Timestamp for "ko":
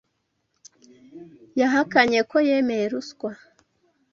2.29-2.37